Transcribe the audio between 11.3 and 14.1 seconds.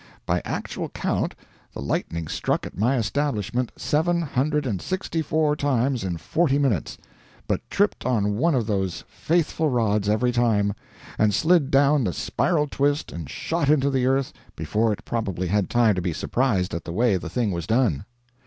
slid down the spiral twist and shot into the